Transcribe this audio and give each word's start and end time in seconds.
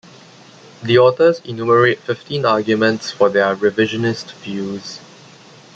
The 0.81 0.97
authors 0.97 1.41
enumerate 1.45 1.99
fifteen 1.99 2.43
arguments 2.43 3.11
for 3.11 3.29
their 3.29 3.55
revisionist 3.55 4.31
views. 4.31 4.99